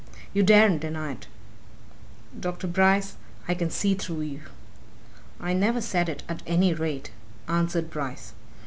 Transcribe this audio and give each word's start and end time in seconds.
You 0.33 0.41
daren't 0.41 0.81
deny 0.81 1.11
it. 1.11 1.27
Dr. 2.39 2.65
Bryce 2.65 3.17
I 3.47 3.53
can 3.53 3.69
see 3.69 3.93
through 3.93 4.21
you!" 4.21 4.41
"I 5.39 5.53
never 5.53 5.79
said 5.79 6.09
it, 6.09 6.23
at 6.27 6.41
any 6.47 6.73
rate," 6.73 7.11
answered 7.47 7.91
Bryce. 7.91 8.33